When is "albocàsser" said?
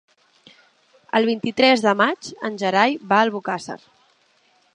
3.31-3.79